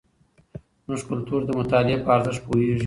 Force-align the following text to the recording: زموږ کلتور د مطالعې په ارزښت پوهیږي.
زموږ 0.83 1.01
کلتور 1.09 1.41
د 1.45 1.49
مطالعې 1.59 1.97
په 2.03 2.09
ارزښت 2.15 2.41
پوهیږي. 2.45 2.79